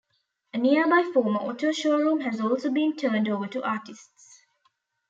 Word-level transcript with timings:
A 0.51 0.57
nearby 0.57 1.03
former 1.13 1.37
auto 1.41 1.71
showroom 1.71 2.21
has 2.21 2.41
also 2.41 2.71
been 2.71 2.95
turned 2.95 3.29
over 3.29 3.45
to 3.45 3.63
artists. 3.63 4.41